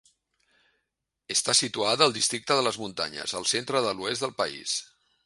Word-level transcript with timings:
Està 1.35 1.53
situada 1.59 2.07
al 2.07 2.15
districte 2.15 2.57
de 2.61 2.63
les 2.69 2.79
Muntanyes, 2.85 3.37
al 3.41 3.47
centre 3.53 3.83
de 3.89 3.93
l'oest 4.01 4.27
del 4.29 4.35
país. 4.41 4.75